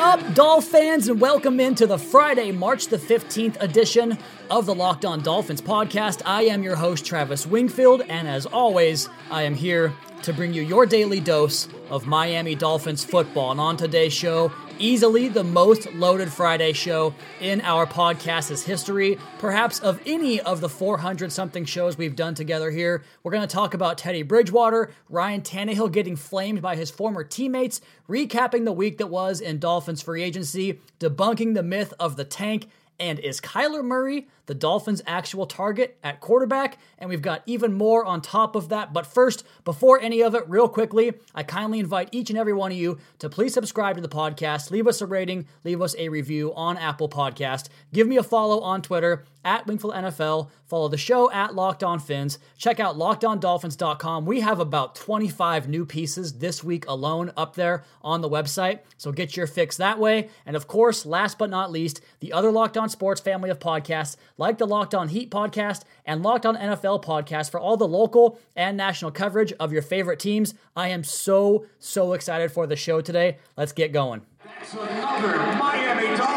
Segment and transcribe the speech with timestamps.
[0.00, 4.16] up, Dolph fans, and welcome into the Friday, March the 15th edition
[4.50, 6.22] of the Locked On Dolphins podcast.
[6.24, 10.62] I am your host, Travis Wingfield, and as always, I am here to bring you
[10.62, 13.50] your daily dose of Miami Dolphins football.
[13.50, 19.78] And on today's show, easily the most loaded Friday show in our podcast's history, perhaps
[19.80, 23.02] of any of the 400 something shows we've done together here.
[23.22, 27.80] We're going to talk about Teddy Bridgewater, Ryan Tannehill getting flamed by his former teammates,
[28.08, 32.68] recapping the week that was in Dolphins free agency, debunking the myth of the tank,
[33.00, 36.78] and is Kyler Murray the Dolphins' actual target at quarterback?
[36.98, 38.92] And we've got even more on top of that.
[38.92, 42.72] But first, before any of it, real quickly, I kindly invite each and every one
[42.72, 46.08] of you to please subscribe to the podcast, leave us a rating, leave us a
[46.08, 50.96] review on Apple Podcast, give me a follow on Twitter at Wingfield NFL, follow the
[50.96, 54.26] show at Locked On Fins, check out LockedOnDolphins.com.
[54.26, 59.12] We have about 25 new pieces this week alone up there on the website, so
[59.12, 60.28] get your fix that way.
[60.46, 64.16] And of course, last but not least, the other Locked On Sports family of podcasts
[64.36, 68.38] like the Locked On Heat podcast and Locked On NFL podcast for all the local
[68.56, 70.54] and national coverage of your favorite teams.
[70.76, 73.38] I am so, so excited for the show today.
[73.56, 74.22] Let's get going.
[74.44, 76.29] That's another Miami Dolphins.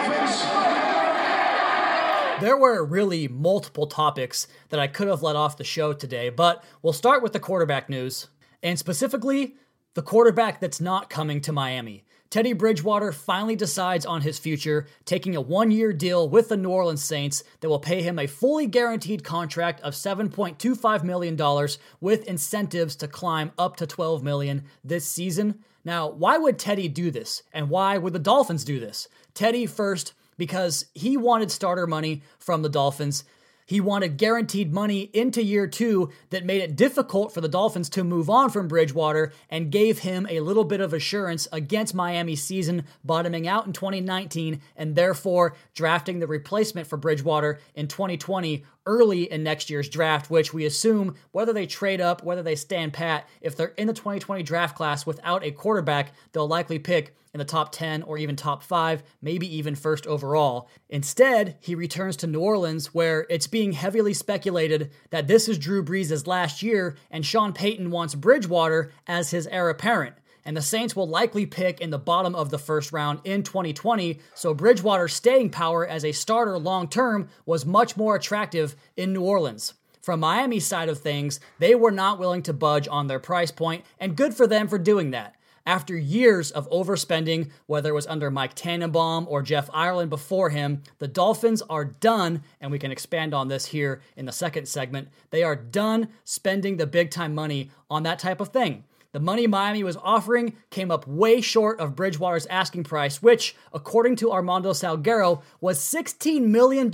[2.43, 6.61] There were really multiple topics that I could have let off the show today, but
[6.81, 8.27] we'll start with the quarterback news,
[8.61, 9.55] and specifically
[9.93, 12.03] the quarterback that's not coming to Miami.
[12.29, 16.67] Teddy Bridgewater finally decides on his future, taking a one year deal with the New
[16.67, 21.69] Orleans Saints that will pay him a fully guaranteed contract of $7.25 million
[22.01, 25.63] with incentives to climb up to 12 million this season.
[25.85, 27.43] Now, why would Teddy do this?
[27.53, 29.07] And why would the Dolphins do this?
[29.33, 33.23] Teddy first because he wanted starter money from the Dolphins.
[33.65, 38.03] He wanted guaranteed money into year two that made it difficult for the Dolphins to
[38.03, 42.83] move on from Bridgewater and gave him a little bit of assurance against Miami's season
[43.03, 49.43] bottoming out in 2019 and therefore drafting the replacement for Bridgewater in 2020 early in
[49.43, 53.55] next year's draft, which we assume whether they trade up, whether they stand pat, if
[53.55, 57.71] they're in the 2020 draft class without a quarterback, they'll likely pick in the top
[57.71, 60.69] 10 or even top 5, maybe even first overall.
[60.89, 65.83] Instead, he returns to New Orleans where it's being heavily speculated that this is Drew
[65.83, 70.95] Brees' last year and Sean Payton wants Bridgewater as his heir apparent and the Saints
[70.95, 75.49] will likely pick in the bottom of the first round in 2020, so Bridgewater's staying
[75.49, 79.73] power as a starter long term was much more attractive in New Orleans.
[80.01, 83.85] From Miami's side of things, they were not willing to budge on their price point,
[83.99, 85.35] and good for them for doing that.
[85.65, 90.83] After years of overspending, whether it was under Mike Tannenbaum or Jeff Ireland before him,
[90.99, 95.07] the Dolphins are done, and we can expand on this here in the second segment.
[95.29, 98.83] They are done spending the big time money on that type of thing.
[99.13, 104.17] The money Miami was offering came up way short of Bridgewater's asking price, which, according
[104.17, 106.91] to Armando Salguero, was $16 million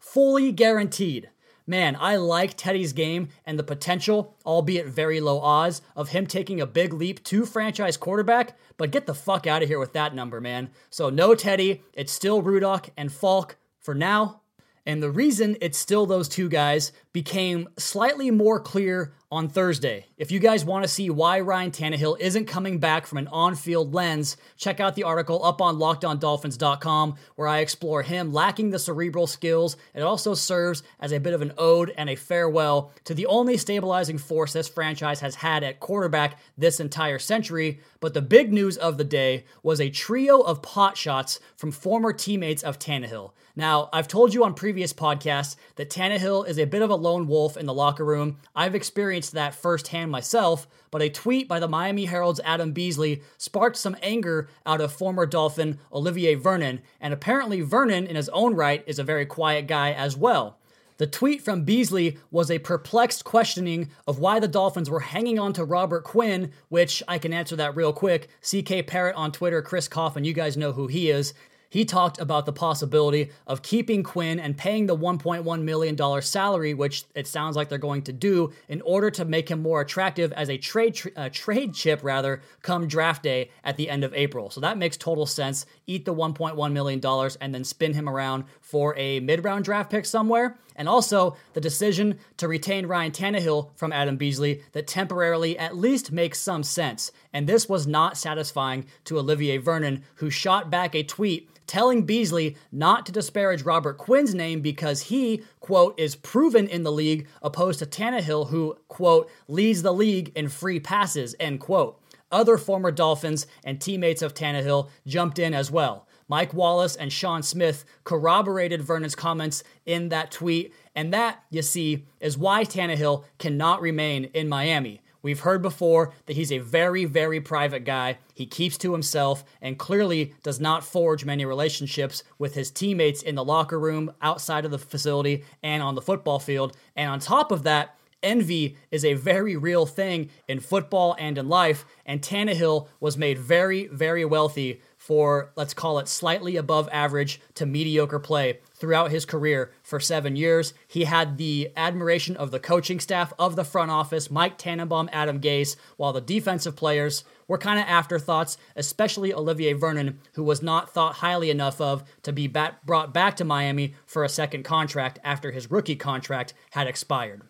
[0.00, 1.30] fully guaranteed.
[1.66, 6.60] Man, I like Teddy's game and the potential, albeit very low odds, of him taking
[6.60, 10.14] a big leap to franchise quarterback, but get the fuck out of here with that
[10.14, 10.70] number, man.
[10.90, 14.40] So, no Teddy, it's still Rudock and Falk for now.
[14.86, 20.06] And the reason it's still those two guys became slightly more clear on Thursday.
[20.16, 23.54] If you guys want to see why Ryan Tannehill isn't coming back from an on
[23.54, 28.78] field lens, check out the article up on lockedondolphins.com where I explore him lacking the
[28.80, 29.76] cerebral skills.
[29.94, 33.56] It also serves as a bit of an ode and a farewell to the only
[33.56, 37.80] stabilizing force this franchise has had at quarterback this entire century.
[38.00, 42.12] But the big news of the day was a trio of pot shots from former
[42.12, 43.30] teammates of Tannehill.
[43.56, 47.26] Now, I've told you on previous podcasts that Tannehill is a bit of a lone
[47.26, 48.38] wolf in the locker room.
[48.54, 53.76] I've experienced that firsthand myself, but a tweet by the Miami Herald's Adam Beasley sparked
[53.76, 58.84] some anger out of former Dolphin Olivier Vernon, and apparently Vernon, in his own right,
[58.86, 60.56] is a very quiet guy as well.
[60.98, 65.54] The tweet from Beasley was a perplexed questioning of why the Dolphins were hanging on
[65.54, 68.28] to Robert Quinn, which I can answer that real quick.
[68.42, 71.32] CK Parrott on Twitter, Chris Kouffman, you guys know who he is
[71.70, 77.04] he talked about the possibility of keeping Quinn and paying the $1.1 million salary, which
[77.14, 80.50] it sounds like they're going to do, in order to make him more attractive as
[80.50, 84.50] a trade uh, trade chip, rather, come draft day at the end of April.
[84.50, 85.64] So that makes total sense.
[85.86, 87.00] Eat the $1.1 million
[87.40, 90.58] and then spin him around for a mid round draft pick somewhere.
[90.80, 96.10] And also the decision to retain Ryan Tannehill from Adam Beasley that temporarily at least
[96.10, 97.12] makes some sense.
[97.34, 102.56] And this was not satisfying to Olivier Vernon, who shot back a tweet telling Beasley
[102.72, 107.80] not to disparage Robert Quinn's name because he, quote, is proven in the league, opposed
[107.80, 112.00] to Tannehill, who, quote, leads the league in free passes, end quote.
[112.32, 116.06] Other former Dolphins and teammates of Tannehill jumped in as well.
[116.30, 122.06] Mike Wallace and Sean Smith corroborated Vernon's comments in that tweet, and that, you see,
[122.20, 125.02] is why Tannehill cannot remain in Miami.
[125.22, 128.18] We've heard before that he's a very, very private guy.
[128.32, 133.34] He keeps to himself and clearly does not forge many relationships with his teammates in
[133.34, 136.76] the locker room, outside of the facility, and on the football field.
[136.94, 141.48] And on top of that, envy is a very real thing in football and in
[141.48, 141.84] life.
[142.06, 147.64] And Tannehill was made very, very wealthy for, let's call it, slightly above average to
[147.64, 150.74] mediocre play throughout his career for seven years.
[150.86, 155.40] He had the admiration of the coaching staff of the front office, Mike Tannenbaum, Adam
[155.40, 160.92] Gase, while the defensive players were kind of afterthoughts, especially Olivier Vernon, who was not
[160.92, 165.18] thought highly enough of to be bat- brought back to Miami for a second contract
[165.24, 167.40] after his rookie contract had expired.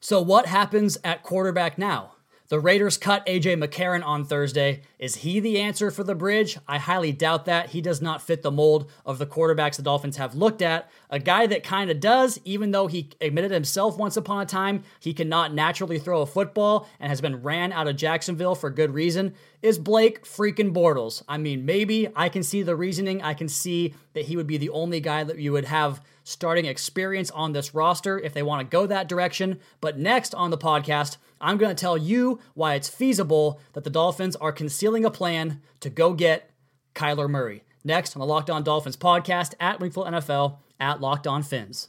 [0.00, 2.15] So, what happens at quarterback now?
[2.48, 4.82] The Raiders cut AJ McCarron on Thursday.
[5.00, 6.56] Is he the answer for the bridge?
[6.68, 7.70] I highly doubt that.
[7.70, 10.88] He does not fit the mold of the quarterbacks the Dolphins have looked at.
[11.10, 14.84] A guy that kind of does, even though he admitted himself once upon a time
[15.00, 18.94] he cannot naturally throw a football and has been ran out of Jacksonville for good
[18.94, 21.24] reason, is Blake freaking Bortles.
[21.26, 23.22] I mean, maybe I can see the reasoning.
[23.22, 26.64] I can see that he would be the only guy that you would have starting
[26.64, 29.60] experience on this roster if they want to go that direction.
[29.80, 33.90] But next on the podcast, I'm going to tell you why it's feasible that the
[33.90, 36.50] Dolphins are concealing a plan to go get
[36.96, 37.62] Kyler Murray.
[37.84, 41.88] Next on the Locked On Dolphins podcast at Wingfield NFL at Locked On Fins.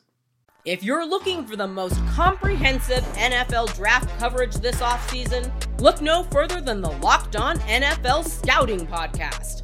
[0.66, 5.50] If you're looking for the most comprehensive NFL draft coverage this offseason,
[5.80, 9.64] look no further than the Locked On NFL Scouting Podcast.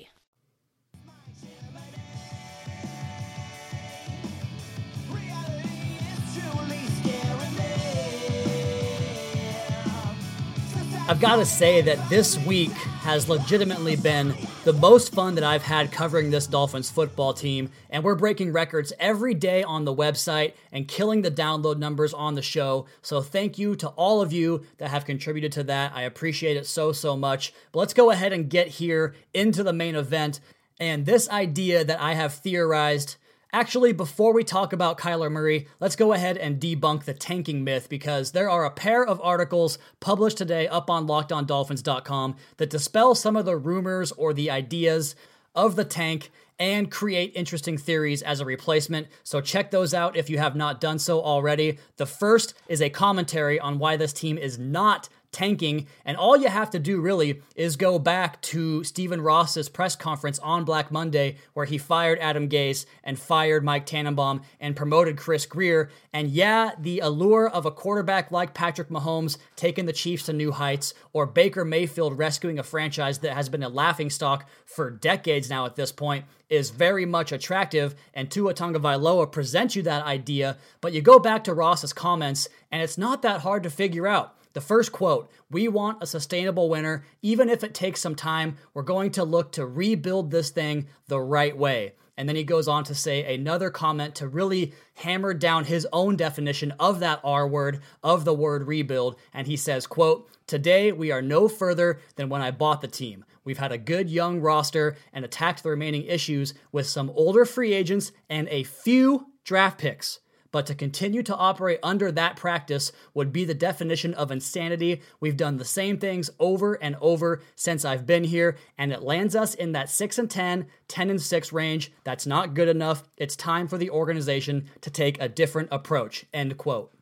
[11.07, 15.63] I've got to say that this week has legitimately been the most fun that I've
[15.63, 20.53] had covering this Dolphins football team, and we're breaking records every day on the website
[20.71, 22.85] and killing the download numbers on the show.
[23.01, 25.91] So, thank you to all of you that have contributed to that.
[25.93, 27.51] I appreciate it so, so much.
[27.71, 30.39] But let's go ahead and get here into the main event.
[30.79, 33.17] And this idea that I have theorized
[33.53, 37.89] Actually, before we talk about Kyler Murray, let's go ahead and debunk the tanking myth
[37.89, 43.35] because there are a pair of articles published today up on lockedondolphins.com that dispel some
[43.35, 45.15] of the rumors or the ideas
[45.53, 49.07] of the tank and create interesting theories as a replacement.
[49.23, 51.77] So check those out if you have not done so already.
[51.97, 55.87] The first is a commentary on why this team is not tanking.
[56.05, 60.39] And all you have to do really is go back to Stephen Ross's press conference
[60.39, 65.45] on Black Monday, where he fired Adam Gase and fired Mike Tannenbaum and promoted Chris
[65.45, 65.89] Grier.
[66.13, 70.51] And yeah, the allure of a quarterback like Patrick Mahomes taking the Chiefs to new
[70.51, 75.65] heights, or Baker Mayfield rescuing a franchise that has been a laughingstock for decades now
[75.65, 80.91] at this point, is very much attractive, and Tua Tagovailoa presents you that idea, but
[80.91, 84.35] you go back to Ross's comments, and it's not that hard to figure out.
[84.53, 87.05] The first quote We want a sustainable winner.
[87.21, 91.19] Even if it takes some time, we're going to look to rebuild this thing the
[91.19, 91.93] right way.
[92.17, 96.17] And then he goes on to say another comment to really hammer down his own
[96.17, 99.15] definition of that R word, of the word rebuild.
[99.33, 103.25] And he says, quote, Today we are no further than when I bought the team.
[103.43, 107.73] We've had a good young roster and attacked the remaining issues with some older free
[107.73, 110.19] agents and a few draft picks.
[110.51, 115.01] But to continue to operate under that practice would be the definition of insanity.
[115.19, 119.35] We've done the same things over and over since I've been here, and it lands
[119.35, 121.91] us in that 6 and 10, 10 and 6 range.
[122.03, 123.03] That's not good enough.
[123.17, 126.25] It's time for the organization to take a different approach.
[126.33, 126.93] End quote.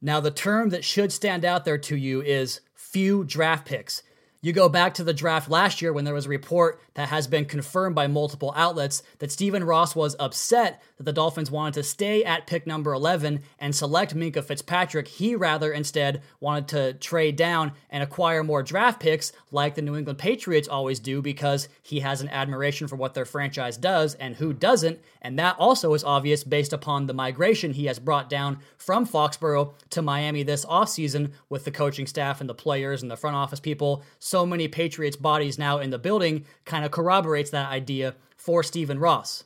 [0.00, 4.02] Now, the term that should stand out there to you is few draft picks.
[4.40, 7.26] You go back to the draft last year when there was a report that has
[7.26, 11.82] been confirmed by multiple outlets that Stephen Ross was upset that the Dolphins wanted to
[11.82, 15.08] stay at pick number 11 and select Minkah Fitzpatrick.
[15.08, 19.96] He rather instead wanted to trade down and acquire more draft picks like the New
[19.96, 24.36] England Patriots always do because he has an admiration for what their franchise does and
[24.36, 25.00] who doesn't.
[25.20, 29.72] And that also is obvious based upon the migration he has brought down from Foxborough
[29.90, 33.58] to Miami this offseason with the coaching staff and the players and the front office
[33.58, 38.62] people so many Patriots bodies now in the building kind of corroborates that idea for
[38.62, 39.44] Stephen Ross.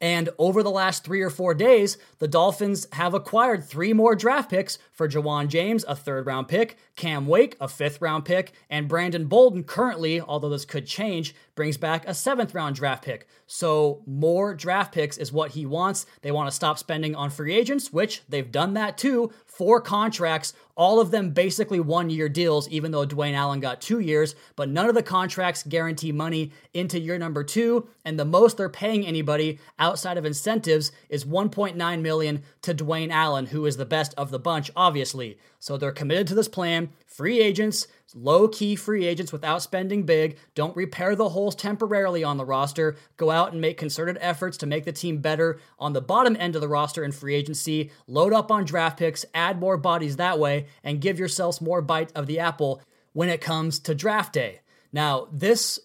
[0.00, 4.50] And over the last three or four days, the Dolphins have acquired three more draft
[4.50, 8.88] picks for Ja'Wuan James, a third round pick, Cam Wake, a fifth round pick, and
[8.88, 13.26] Brandon Bolden, currently, although this could change, brings back a seventh round draft pick.
[13.46, 16.06] So more draft picks is what he wants.
[16.22, 19.32] They want to stop spending on free agents, which they've done that too.
[19.54, 24.00] Four contracts, all of them basically one year deals, even though Dwayne Allen got two
[24.00, 27.86] years, but none of the contracts guarantee money into year number two.
[28.04, 33.46] And the most they're paying anybody outside of incentives is 1.9 million to Dwayne Allen,
[33.46, 35.38] who is the best of the bunch, obviously.
[35.60, 36.90] So they're committed to this plan.
[37.14, 40.36] Free agents, low key free agents without spending big.
[40.56, 42.96] Don't repair the holes temporarily on the roster.
[43.16, 46.56] Go out and make concerted efforts to make the team better on the bottom end
[46.56, 47.92] of the roster in free agency.
[48.08, 52.10] Load up on draft picks, add more bodies that way, and give yourselves more bite
[52.16, 54.62] of the apple when it comes to draft day.
[54.92, 55.78] Now, this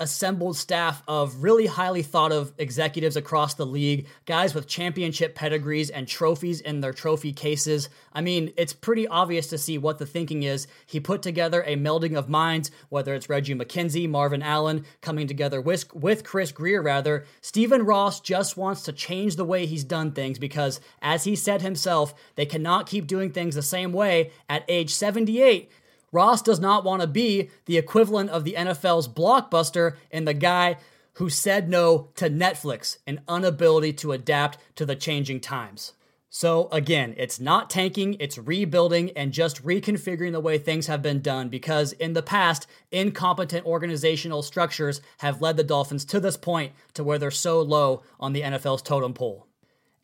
[0.00, 5.88] assembled staff of really highly thought of executives across the league, guys with championship pedigrees
[5.88, 7.88] and trophies in their trophy cases.
[8.12, 10.66] I mean, it's pretty obvious to see what the thinking is.
[10.84, 15.60] He put together a melding of minds, whether it's Reggie McKenzie, Marvin Allen coming together
[15.60, 17.24] with, with Chris Grier, rather.
[17.40, 21.62] Stephen Ross just wants to change the way he's done things because, as he said
[21.62, 25.70] himself, they cannot keep doing things the same way at age 78
[26.14, 30.76] Ross does not want to be the equivalent of the NFL's blockbuster and the guy
[31.14, 35.92] who said no to Netflix, an inability to adapt to the changing times.
[36.30, 41.20] So, again, it's not tanking, it's rebuilding and just reconfiguring the way things have been
[41.20, 46.72] done because in the past, incompetent organizational structures have led the Dolphins to this point
[46.94, 49.48] to where they're so low on the NFL's totem pole.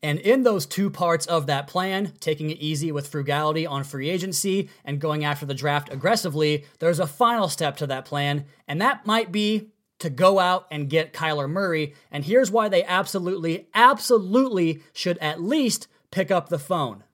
[0.03, 4.09] And in those two parts of that plan, taking it easy with frugality on free
[4.09, 8.81] agency and going after the draft aggressively, there's a final step to that plan, and
[8.81, 11.95] that might be to go out and get Kyler Murray.
[12.11, 17.05] And here's why they absolutely, absolutely should at least pick up the phone.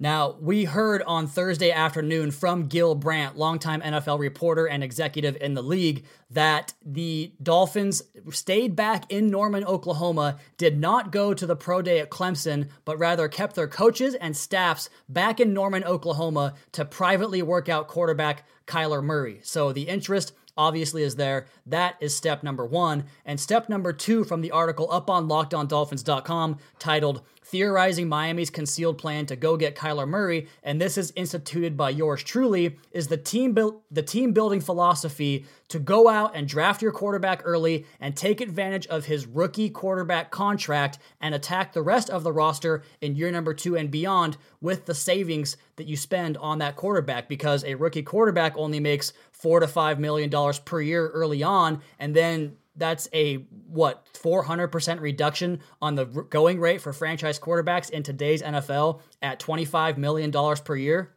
[0.00, 5.54] Now, we heard on Thursday afternoon from Gil Brandt, longtime NFL reporter and executive in
[5.54, 11.56] the league, that the Dolphins stayed back in Norman, Oklahoma, did not go to the
[11.56, 16.54] pro day at Clemson, but rather kept their coaches and staffs back in Norman, Oklahoma
[16.72, 19.40] to privately work out quarterback Kyler Murray.
[19.42, 21.46] So the interest obviously is there.
[21.66, 23.04] That is step number one.
[23.24, 29.24] And step number two from the article up on lockedondolphins.com titled theorizing Miami's concealed plan
[29.24, 33.54] to go get Kyler Murray, and this is instituted by yours truly, is the team
[33.54, 38.42] bu- the team building philosophy to go out and draft your quarterback early and take
[38.42, 43.30] advantage of his rookie quarterback contract and attack the rest of the roster in year
[43.30, 47.74] number 2 and beyond with the savings that you spend on that quarterback because a
[47.74, 52.57] rookie quarterback only makes 4 to 5 million dollars per year early on and then
[52.78, 59.00] that's a what 400% reduction on the going rate for franchise quarterbacks in today's NFL
[59.20, 60.32] at $25 million
[60.64, 61.14] per year.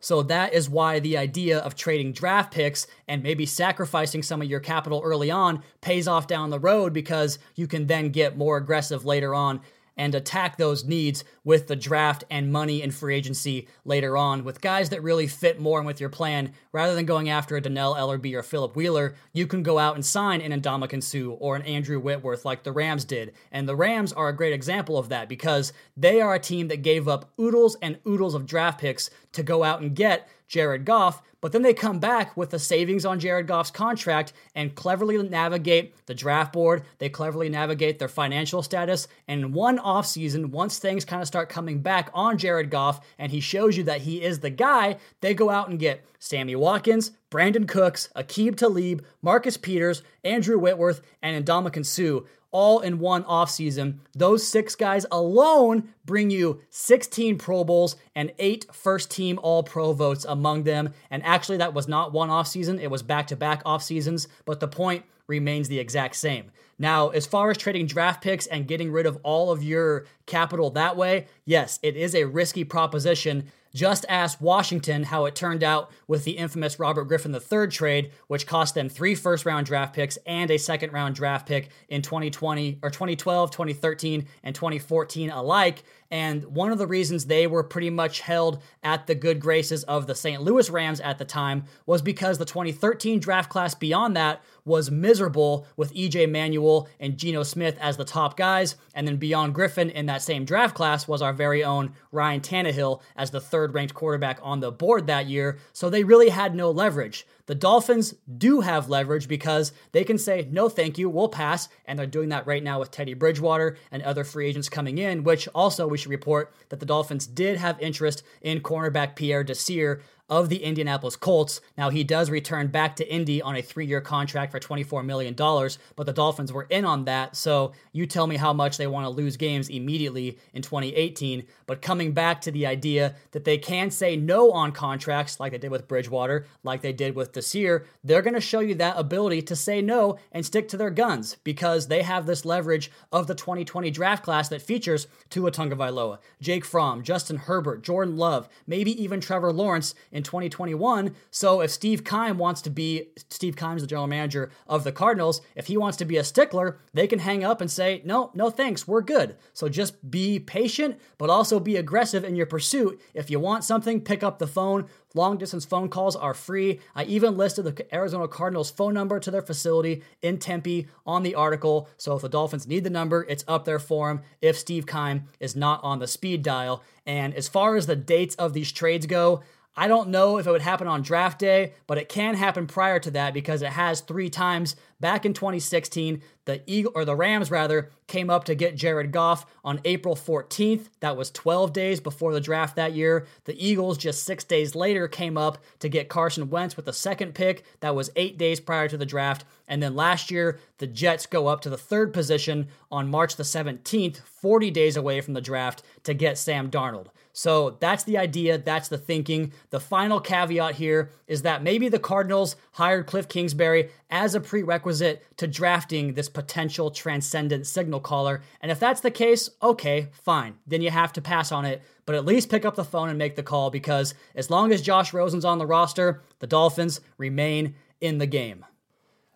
[0.00, 4.48] So that is why the idea of trading draft picks and maybe sacrificing some of
[4.50, 8.58] your capital early on pays off down the road because you can then get more
[8.58, 9.62] aggressive later on
[9.96, 14.60] and attack those needs with the draft and money and free agency later on with
[14.60, 16.52] guys that really fit more with your plan.
[16.72, 20.04] Rather than going after a Dannell Ellerbe or Philip Wheeler, you can go out and
[20.04, 23.32] sign an Ndamukong Suh or an Andrew Whitworth like the Rams did.
[23.52, 26.82] And the Rams are a great example of that because they are a team that
[26.82, 31.22] gave up oodles and oodles of draft picks to go out and get Jared Goff,
[31.44, 35.94] but then they come back with the savings on Jared Goff's contract and cleverly navigate
[36.06, 36.84] the draft board.
[36.96, 39.08] They cleverly navigate their financial status.
[39.28, 43.30] And in one offseason, once things kind of start coming back on Jared Goff and
[43.30, 47.10] he shows you that he is the guy, they go out and get Sammy Watkins,
[47.30, 53.98] Brandin Cooks, Aqib Talib, Marcus Peters, Andrew Whitworth, and Ndamukong Suh all in one offseason.
[54.14, 59.92] Those six guys alone bring you 16 Pro Bowls and eight first team All Pro
[59.92, 60.94] votes among them.
[61.10, 64.28] And actually, that was not one off season; it was back to back off seasons,
[64.44, 66.50] but the point remains the exact same.
[66.78, 70.70] Now, as far as trading draft picks and getting rid of all of your capital
[70.70, 73.50] that way, yes, it is a risky proposition.
[73.74, 78.46] Just ask Washington how it turned out with the infamous Robert Griffin III trade, which
[78.46, 82.78] cost them three first round draft picks and a second round draft pick in 2020
[82.82, 85.82] or 2012, 2013, and 2014 alike.
[86.14, 90.06] And one of the reasons they were pretty much held at the good graces of
[90.06, 90.40] the St.
[90.40, 95.66] Louis Rams at the time was because the 2013 draft class beyond that was miserable
[95.76, 98.76] with EJ Manuel and Geno Smith as the top guys.
[98.94, 103.02] And then beyond Griffin in that same draft class was our very own Ryan Tannehill
[103.16, 105.58] as the third ranked quarterback on the board that year.
[105.72, 107.26] So they really had no leverage.
[107.46, 111.68] The Dolphins do have leverage because they can say, no, thank you, we'll pass.
[111.84, 115.24] And they're doing that right now with Teddy Bridgewater and other free agents coming in,
[115.24, 120.00] which also we should report that the Dolphins did have interest in cornerback Pierre Desir
[120.28, 121.60] of the Indianapolis Colts.
[121.76, 125.34] Now, he does return back to Indy on a three year contract for $24 million,
[125.34, 127.36] but the Dolphins were in on that.
[127.36, 131.44] So you tell me how much they want to lose games immediately in 2018.
[131.66, 135.58] But coming back to the idea that they can say no on contracts like they
[135.58, 139.42] did with Bridgewater, like they did with Desir, they're going to show you that ability
[139.42, 143.34] to say no and stick to their guns because they have this leverage of the
[143.34, 149.20] 2020 draft class that features Tua Tagovailoa, Jake Fromm, Justin Herbert, Jordan Love, maybe even
[149.20, 151.14] Trevor Lawrence in 2021.
[151.30, 155.42] So if Steve Keim wants to be, Steve Keim's the general manager of the Cardinals,
[155.54, 158.48] if he wants to be a stickler, they can hang up and say, no, no
[158.48, 159.36] thanks, we're good.
[159.52, 162.98] So just be patient, but also be aggressive in your pursuit.
[163.12, 166.80] If you want something, pick up the phone, Long distance phone calls are free.
[166.94, 171.36] I even listed the Arizona Cardinals phone number to their facility in Tempe on the
[171.36, 171.88] article.
[171.96, 175.28] So if the Dolphins need the number, it's up there for them if Steve Keim
[175.38, 176.82] is not on the speed dial.
[177.06, 179.42] And as far as the dates of these trades go,
[179.76, 183.00] I don't know if it would happen on draft day, but it can happen prior
[183.00, 184.76] to that because it has three times.
[185.00, 189.44] Back in 2016, the Eagle or the Rams rather came up to get Jared Goff
[189.64, 190.88] on April 14th.
[191.00, 193.26] That was 12 days before the draft that year.
[193.44, 197.34] The Eagles just 6 days later came up to get Carson Wentz with the second
[197.34, 197.64] pick.
[197.80, 199.44] That was 8 days prior to the draft.
[199.66, 203.42] And then last year, the Jets go up to the third position on March the
[203.42, 207.08] 17th, 40 days away from the draft to get Sam Darnold.
[207.36, 208.58] So that's the idea.
[208.58, 209.52] That's the thinking.
[209.70, 215.26] The final caveat here is that maybe the Cardinals hired Cliff Kingsbury as a prerequisite
[215.38, 218.40] to drafting this potential transcendent signal caller.
[218.60, 220.54] And if that's the case, okay, fine.
[220.64, 221.82] Then you have to pass on it.
[222.06, 224.80] But at least pick up the phone and make the call because as long as
[224.80, 228.64] Josh Rosen's on the roster, the Dolphins remain in the game.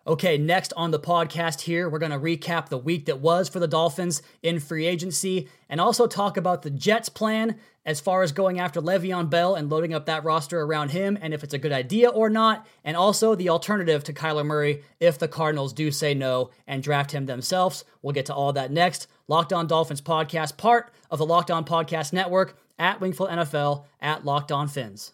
[0.09, 3.59] Okay, next on the podcast here, we're going to recap the week that was for
[3.59, 8.31] the Dolphins in free agency and also talk about the Jets' plan as far as
[8.31, 11.59] going after Le'Veon Bell and loading up that roster around him and if it's a
[11.59, 15.91] good idea or not, and also the alternative to Kyler Murray if the Cardinals do
[15.91, 17.85] say no and draft him themselves.
[18.01, 19.05] We'll get to all that next.
[19.27, 24.25] Locked On Dolphins podcast, part of the Locked On Podcast Network at Wingfield NFL at
[24.25, 25.13] Locked On Fins.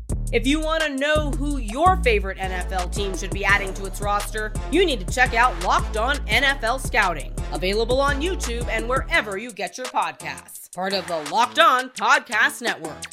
[0.31, 3.99] If you want to know who your favorite NFL team should be adding to its
[3.99, 9.37] roster, you need to check out Locked On NFL Scouting, available on YouTube and wherever
[9.37, 10.73] you get your podcasts.
[10.73, 13.03] Part of the Locked On Podcast Network.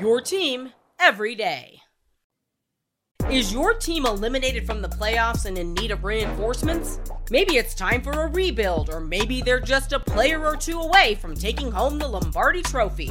[0.00, 1.80] Your team every day.
[3.28, 7.00] Is your team eliminated from the playoffs and in need of reinforcements?
[7.28, 11.16] Maybe it's time for a rebuild, or maybe they're just a player or two away
[11.16, 13.10] from taking home the Lombardi Trophy.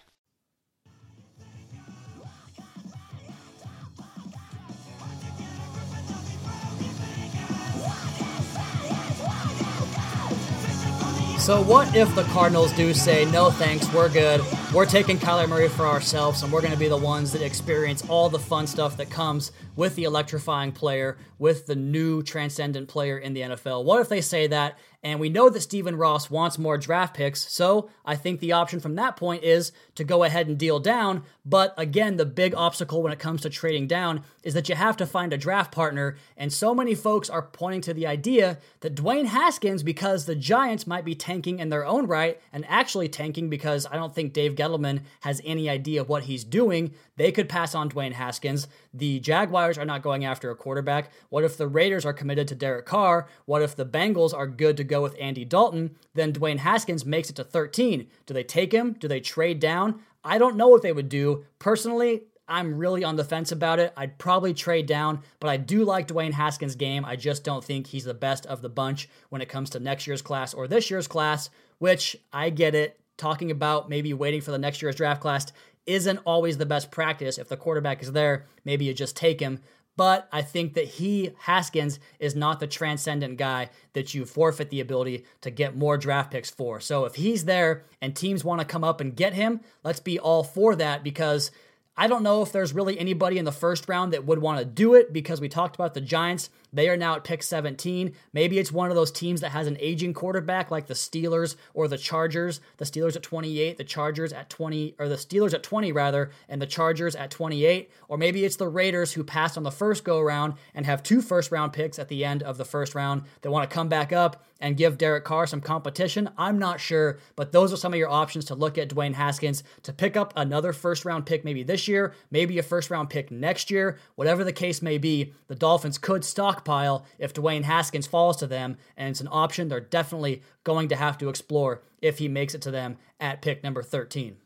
[11.41, 14.41] So, what if the Cardinals do say, no thanks, we're good,
[14.73, 18.07] we're taking Kyler Murray for ourselves, and we're going to be the ones that experience
[18.07, 23.17] all the fun stuff that comes with the electrifying player, with the new transcendent player
[23.17, 23.83] in the NFL?
[23.83, 27.51] What if they say that and we know that Stephen Ross wants more draft picks,
[27.51, 31.23] so I think the option from that point is to go ahead and deal down.
[31.43, 34.97] But again, the big obstacle when it comes to trading down is that you have
[34.97, 38.93] to find a draft partner, and so many folks are pointing to the idea that
[38.93, 43.49] Dwayne Haskins, because the Giants might be tanking in their own right, and actually tanking
[43.49, 47.73] because I don't think Dave Gettleman has any idea what he's doing, they could pass
[47.73, 48.67] on Dwayne Haskins.
[48.93, 51.11] The Jaguars are not going after a quarterback.
[51.29, 53.27] What if the Raiders are committed to Derek Carr?
[53.45, 55.95] What if the Bengals are good to go with Andy Dalton?
[56.13, 58.07] Then Dwayne Haskins makes it to 13.
[58.25, 58.93] Do they take him?
[58.93, 60.01] Do they trade down?
[60.23, 61.45] I don't know what they would do.
[61.57, 63.93] Personally, I'm really on the fence about it.
[63.95, 67.05] I'd probably trade down, but I do like Dwayne Haskins' game.
[67.05, 70.05] I just don't think he's the best of the bunch when it comes to next
[70.05, 72.99] year's class or this year's class, which I get it.
[73.17, 75.51] Talking about maybe waiting for the next year's draft class
[75.85, 77.37] isn't always the best practice.
[77.37, 79.59] If the quarterback is there, maybe you just take him.
[79.97, 84.79] But I think that he, Haskins, is not the transcendent guy that you forfeit the
[84.79, 86.79] ability to get more draft picks for.
[86.79, 90.17] So if he's there and teams want to come up and get him, let's be
[90.17, 91.51] all for that because
[91.97, 94.65] I don't know if there's really anybody in the first round that would want to
[94.65, 98.13] do it because we talked about the Giants they are now at pick 17.
[98.33, 101.87] Maybe it's one of those teams that has an aging quarterback like the Steelers or
[101.87, 102.61] the Chargers.
[102.77, 106.61] The Steelers at 28, the Chargers at 20, or the Steelers at 20 rather, and
[106.61, 107.91] the Chargers at 28.
[108.07, 111.21] Or maybe it's the Raiders who passed on the first go around and have two
[111.21, 114.13] first round picks at the end of the first round that want to come back
[114.13, 116.29] up and give Derek Carr some competition.
[116.37, 119.63] I'm not sure, but those are some of your options to look at Dwayne Haskins
[119.83, 123.31] to pick up another first round pick maybe this year, maybe a first round pick
[123.31, 125.33] next year, whatever the case may be.
[125.47, 129.67] The Dolphins could stock stockpile if Dwayne Haskins falls to them, and it's an option
[129.67, 133.63] they're definitely going to have to explore if he makes it to them at pick
[133.63, 134.37] number 13.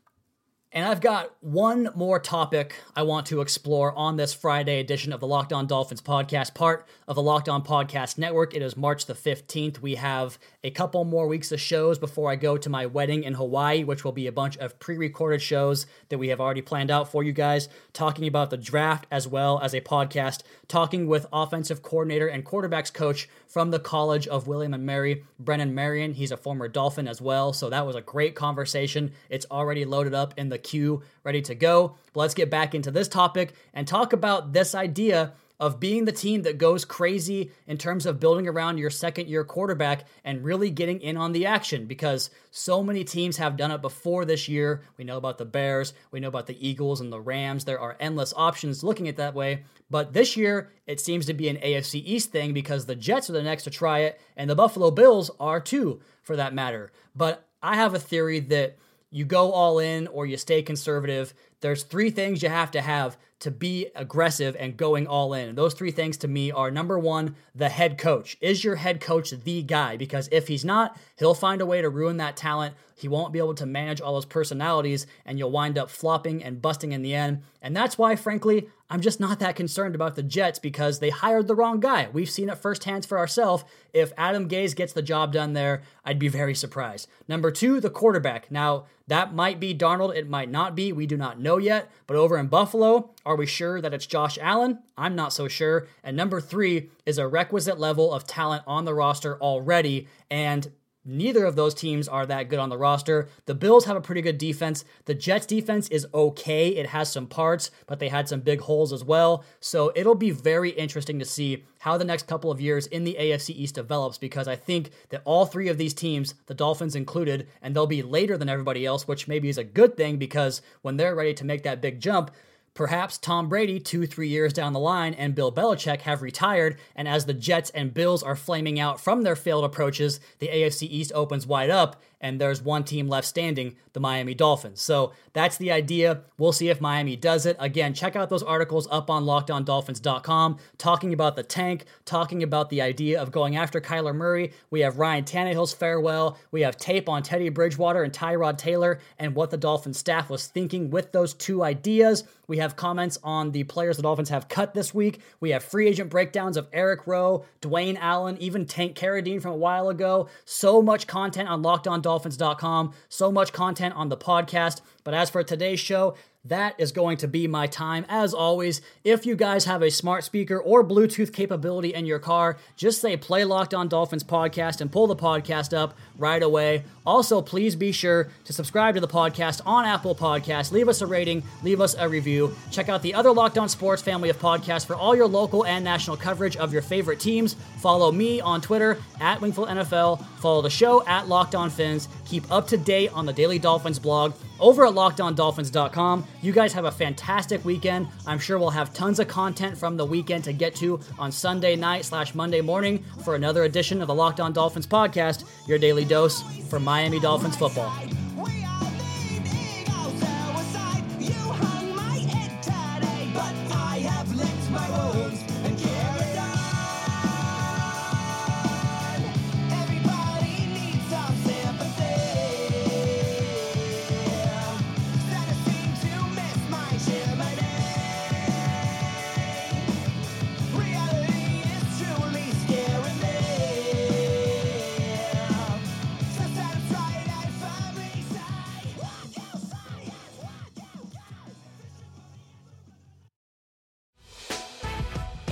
[0.76, 5.20] And I've got one more topic I want to explore on this Friday edition of
[5.20, 8.54] the Locked On Dolphins podcast, part of the Locked On Podcast Network.
[8.54, 9.80] It is March the 15th.
[9.80, 13.32] We have a couple more weeks of shows before I go to my wedding in
[13.32, 16.90] Hawaii, which will be a bunch of pre recorded shows that we have already planned
[16.90, 21.24] out for you guys, talking about the draft as well as a podcast, talking with
[21.32, 26.14] offensive coordinator and quarterbacks coach from the College of William and Mary, Brennan Marion.
[26.14, 27.52] He's a former Dolphin as well.
[27.52, 29.12] So that was a great conversation.
[29.28, 31.96] It's already loaded up in the queue, ready to go.
[32.12, 36.12] But let's get back into this topic and talk about this idea of being the
[36.12, 40.70] team that goes crazy in terms of building around your second year quarterback and really
[40.70, 44.82] getting in on the action because so many teams have done it before this year.
[44.98, 47.64] We know about the Bears, we know about the Eagles and the Rams.
[47.64, 49.64] There are endless options looking at that way.
[49.88, 53.34] But this year, it seems to be an AFC East thing because the Jets are
[53.34, 56.92] the next to try it and the Buffalo Bills are too, for that matter.
[57.14, 58.76] But I have a theory that
[59.10, 61.32] you go all in or you stay conservative.
[61.60, 65.50] There's three things you have to have to be aggressive and going all in.
[65.50, 68.36] And those three things to me are number one, the head coach.
[68.40, 69.96] Is your head coach the guy?
[69.96, 72.74] Because if he's not, he'll find a way to ruin that talent.
[72.94, 76.62] He won't be able to manage all those personalities, and you'll wind up flopping and
[76.62, 77.42] busting in the end.
[77.60, 81.48] And that's why, frankly, I'm just not that concerned about the Jets because they hired
[81.48, 82.08] the wrong guy.
[82.12, 83.64] We've seen it firsthand for ourselves.
[83.92, 87.08] If Adam Gase gets the job done there, I'd be very surprised.
[87.26, 88.48] Number two, the quarterback.
[88.50, 90.92] Now, that might be Darnold, it might not be.
[90.92, 91.90] We do not know yet.
[92.06, 94.78] But over in Buffalo, are we sure that it's Josh Allen?
[94.96, 95.88] I'm not so sure.
[96.04, 100.06] And number three is a requisite level of talent on the roster already.
[100.30, 100.70] And
[101.08, 103.28] Neither of those teams are that good on the roster.
[103.44, 104.84] The Bills have a pretty good defense.
[105.04, 106.70] The Jets defense is okay.
[106.70, 109.44] It has some parts, but they had some big holes as well.
[109.60, 113.16] So it'll be very interesting to see how the next couple of years in the
[113.20, 117.46] AFC East develops because I think that all three of these teams, the Dolphins included,
[117.62, 120.96] and they'll be later than everybody else, which maybe is a good thing because when
[120.96, 122.32] they're ready to make that big jump,
[122.76, 127.08] Perhaps Tom Brady, two, three years down the line, and Bill Belichick have retired, and
[127.08, 131.10] as the Jets and Bills are flaming out from their failed approaches, the AFC East
[131.14, 134.80] opens wide up, and there's one team left standing, the Miami Dolphins.
[134.80, 136.22] So that's the idea.
[136.38, 137.56] We'll see if Miami does it.
[137.58, 142.82] Again, check out those articles up on lockedondolphins.com talking about the tank, talking about the
[142.82, 144.52] idea of going after Kyler Murray.
[144.70, 146.38] We have Ryan Tannehill's farewell.
[146.50, 150.46] We have tape on Teddy Bridgewater and Tyrod Taylor and what the Dolphins staff was
[150.46, 152.24] thinking with those two ideas.
[152.48, 155.20] We have comments on the players the Dolphins have cut this week.
[155.40, 159.56] We have free agent breakdowns of Eric Rowe, Dwayne Allen, even Tank Carradine from a
[159.56, 160.28] while ago.
[160.44, 161.62] So much content on
[162.06, 164.80] lockedondolphins.com, so much content on the podcast.
[165.04, 166.14] But as for today's show,
[166.48, 168.04] that is going to be my time.
[168.08, 172.56] As always, if you guys have a smart speaker or Bluetooth capability in your car,
[172.76, 176.84] just say play Locked On Dolphins podcast and pull the podcast up right away.
[177.04, 180.72] Also, please be sure to subscribe to the podcast on Apple Podcasts.
[180.72, 182.54] Leave us a rating, leave us a review.
[182.70, 185.84] Check out the other Locked On Sports family of podcasts for all your local and
[185.84, 187.54] national coverage of your favorite teams.
[187.78, 190.24] Follow me on Twitter at Wingfield NFL.
[190.38, 192.08] Follow the show at Locked On Fins.
[192.24, 196.26] Keep up to date on the Daily Dolphins blog over at lockedondolphins.com.
[196.42, 198.08] You guys have a fantastic weekend.
[198.26, 201.76] I'm sure we'll have tons of content from the weekend to get to on Sunday
[201.76, 206.04] night slash Monday morning for another edition of the Locked On Dolphins podcast, your daily
[206.04, 207.92] dose for Miami Dolphins football.